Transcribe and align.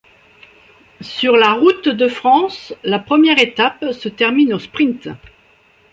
Sur 1.01 1.37
la 1.37 1.53
Route 1.53 1.87
de 1.89 2.07
France, 2.07 2.73
la 2.83 2.97
première 2.97 3.37
étape 3.37 3.91
se 3.93 4.09
termine 4.09 4.51
au 4.51 4.57
sprint. 4.57 5.09